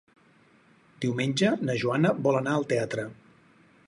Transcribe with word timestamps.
Diumenge 1.03 1.51
na 1.67 1.75
Joana 1.83 2.13
vol 2.29 2.39
anar 2.39 2.57
al 2.61 2.67
teatre. 2.73 3.05